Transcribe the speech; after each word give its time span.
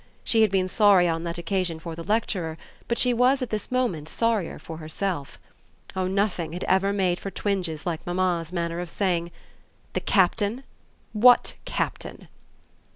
She 0.23 0.41
had 0.41 0.49
been 0.49 0.67
sorry 0.67 1.07
on 1.07 1.25
that 1.25 1.37
occasion 1.37 1.77
for 1.77 1.95
the 1.95 2.03
lecturer, 2.03 2.57
but 2.87 2.97
she 2.97 3.13
was 3.13 3.43
at 3.43 3.51
this 3.51 3.71
moment 3.71 4.09
sorrier 4.09 4.57
for 4.57 4.77
herself. 4.77 5.37
Oh 5.95 6.07
nothing 6.07 6.53
had 6.53 6.63
ever 6.63 6.91
made 6.91 7.19
for 7.19 7.29
twinges 7.29 7.85
like 7.85 8.03
mamma's 8.07 8.51
manner 8.51 8.79
of 8.79 8.89
saying: 8.89 9.29
"The 9.93 9.99
Captain? 9.99 10.63
What 11.13 11.53
Captain?" 11.65 12.29